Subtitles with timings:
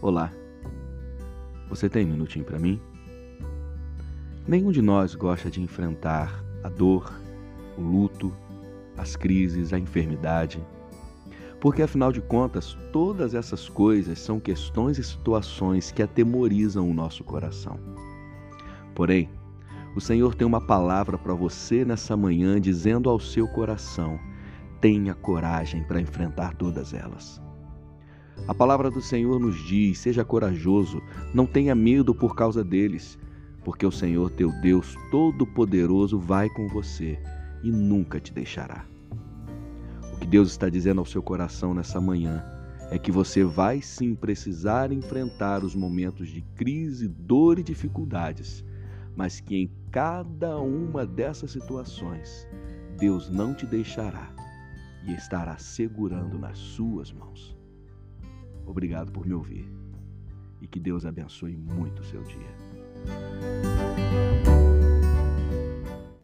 [0.00, 0.32] Olá.
[1.68, 2.80] Você tem um minutinho para mim?
[4.46, 7.12] Nenhum de nós gosta de enfrentar a dor,
[7.76, 8.32] o luto,
[8.96, 10.64] as crises, a enfermidade.
[11.60, 17.24] Porque afinal de contas, todas essas coisas são questões e situações que atemorizam o nosso
[17.24, 17.76] coração.
[18.94, 19.28] Porém,
[19.96, 24.16] o Senhor tem uma palavra para você nessa manhã, dizendo ao seu coração:
[24.80, 27.47] tenha coragem para enfrentar todas elas.
[28.46, 31.02] A palavra do Senhor nos diz: seja corajoso,
[31.34, 33.18] não tenha medo por causa deles,
[33.64, 37.18] porque o Senhor teu Deus Todo-Poderoso vai com você
[37.62, 38.84] e nunca te deixará.
[40.14, 42.44] O que Deus está dizendo ao seu coração nessa manhã
[42.90, 48.64] é que você vai sim precisar enfrentar os momentos de crise, dor e dificuldades,
[49.14, 52.48] mas que em cada uma dessas situações
[52.98, 54.32] Deus não te deixará
[55.06, 57.57] e estará segurando nas suas mãos.
[58.68, 59.66] Obrigado por me ouvir
[60.60, 63.57] e que Deus abençoe muito o seu dia.